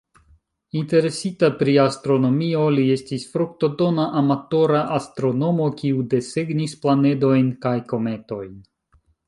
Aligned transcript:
Interesita 0.77 1.49
pri 1.59 1.75
astronomio, 1.83 2.63
li 2.77 2.85
estis 2.95 3.27
fruktodona 3.35 4.07
amatora 4.23 4.81
astronomo, 4.97 5.71
kiu 5.85 6.03
desegnis 6.17 6.77
planedojn 6.87 7.55
kaj 7.67 7.79
kometojn. 7.95 8.61